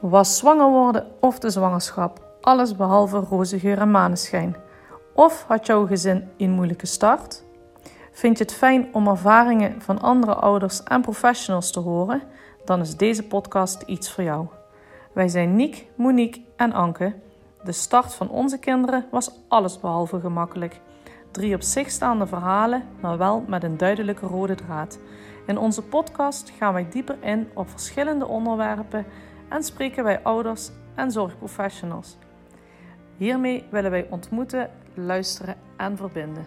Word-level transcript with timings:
Was 0.00 0.36
zwanger 0.36 0.70
worden 0.70 1.06
of 1.20 1.38
de 1.38 1.50
zwangerschap 1.50 2.36
alles 2.40 2.76
behalve 2.76 3.18
roze 3.18 3.58
geur 3.58 3.78
en 3.78 3.90
maneschijn? 3.90 4.56
Of 5.14 5.44
had 5.48 5.66
jouw 5.66 5.86
gezin 5.86 6.28
een 6.36 6.50
moeilijke 6.50 6.86
start? 6.86 7.42
Vind 8.12 8.38
je 8.38 8.44
het 8.44 8.54
fijn 8.54 8.88
om 8.92 9.08
ervaringen 9.08 9.82
van 9.82 10.00
andere 10.00 10.34
ouders 10.34 10.82
en 10.82 11.00
professionals 11.00 11.70
te 11.70 11.80
horen? 11.80 12.22
Dan 12.64 12.80
is 12.80 12.96
deze 12.96 13.22
podcast 13.22 13.82
iets 13.82 14.12
voor 14.12 14.24
jou. 14.24 14.46
Wij 15.12 15.28
zijn 15.28 15.56
Niek, 15.56 15.86
Monique 15.94 16.40
en 16.56 16.72
Anke. 16.72 17.14
De 17.64 17.72
start 17.72 18.14
van 18.14 18.30
onze 18.30 18.58
kinderen 18.58 19.06
was 19.10 19.30
allesbehalve 19.48 20.20
gemakkelijk. 20.20 20.80
Drie 21.30 21.54
op 21.54 21.62
zich 21.62 21.90
staande 21.90 22.26
verhalen, 22.26 22.84
maar 23.00 23.18
wel 23.18 23.44
met 23.46 23.62
een 23.64 23.76
duidelijke 23.76 24.26
rode 24.26 24.54
draad. 24.54 24.98
In 25.46 25.58
onze 25.58 25.82
podcast 25.82 26.52
gaan 26.58 26.72
wij 26.72 26.86
dieper 26.90 27.16
in 27.20 27.48
op 27.54 27.70
verschillende 27.70 28.26
onderwerpen 28.26 29.06
en 29.48 29.62
spreken 29.62 30.04
wij 30.04 30.22
ouders 30.22 30.70
en 30.94 31.10
zorgprofessionals. 31.10 32.16
Hiermee 33.16 33.64
willen 33.70 33.90
wij 33.90 34.06
ontmoeten, 34.10 34.70
luisteren 34.94 35.56
en 35.76 35.96
verbinden. 35.96 36.44